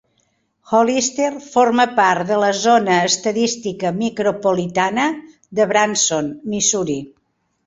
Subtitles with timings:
[0.75, 5.07] Hollister forma part de la zona estadística micropolitana
[5.61, 6.99] de Branson, Missouri.